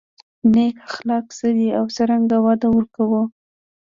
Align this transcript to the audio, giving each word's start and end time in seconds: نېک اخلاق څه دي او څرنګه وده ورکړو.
نېک 0.53 0.75
اخلاق 0.89 1.25
څه 1.37 1.47
دي 1.57 1.67
او 1.79 1.85
څرنګه 1.95 2.37
وده 2.45 2.67
ورکړو. 2.71 3.21